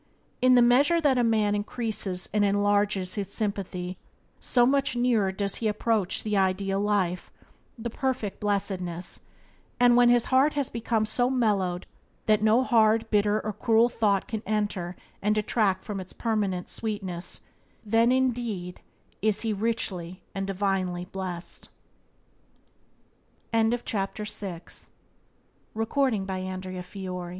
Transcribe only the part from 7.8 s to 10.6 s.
perfect blessedness; and when his heart